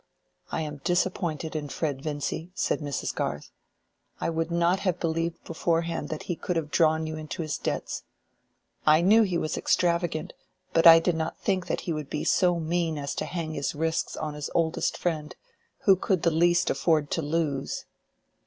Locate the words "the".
16.23-16.31